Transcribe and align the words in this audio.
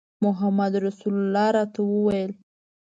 محمدرسول 0.23 1.15
راته 1.55 1.79
وویل. 1.89 2.31